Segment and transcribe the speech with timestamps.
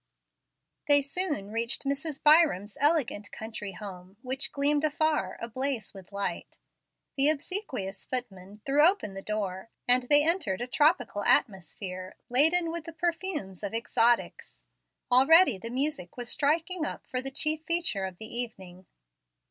[0.87, 2.23] They soon reached Mrs.
[2.23, 3.77] Byram's elegant country
[4.23, 6.57] which gleamed afar, ablaze with light.
[7.17, 12.85] The obsequious footman threw open the door, and they entered a tropical atmosphere laden with
[12.85, 14.65] the perfumes of exotics.
[15.11, 18.87] Already the music was striking up for the chief feature of the evening.